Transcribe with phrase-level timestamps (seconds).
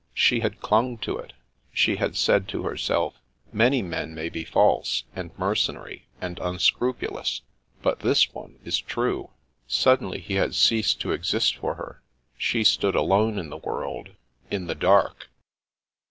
[0.15, 1.33] She had clung to it.
[1.71, 7.41] She had said to herself:* Many men may be false, and mercenary, and unscrupulous,
[7.83, 9.29] but this one is true.'
[9.67, 12.01] Suddenly, he had ceased to exist for her.
[12.35, 14.09] She stood alone in the world—
[14.49, 15.29] in the dark."